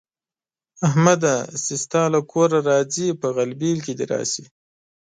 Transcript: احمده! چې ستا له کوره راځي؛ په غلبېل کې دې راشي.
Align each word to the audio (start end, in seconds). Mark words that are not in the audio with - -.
احمده! 0.87 1.35
چې 1.63 1.73
ستا 1.83 2.01
له 2.13 2.19
کوره 2.31 2.59
راځي؛ 2.69 3.07
په 3.21 3.27
غلبېل 3.35 3.77
کې 3.85 3.93
دې 3.97 4.05
راشي. 4.13 4.45